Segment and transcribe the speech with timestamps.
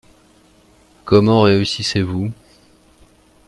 [1.05, 2.31] Comment réussissez-vous?